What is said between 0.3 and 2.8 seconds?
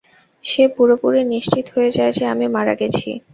সে পুরোপুরি নিশ্চিত হয়ে যায় যে আমি মারা